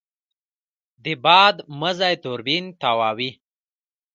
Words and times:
د 1.03 1.05
باد 1.23 1.55
مزی 1.79 2.13
توربین 2.23 2.65
تاووي. 2.81 3.31